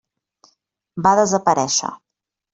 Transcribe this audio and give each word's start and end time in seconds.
Va 1.07 1.11
desaparèixer. 1.21 1.93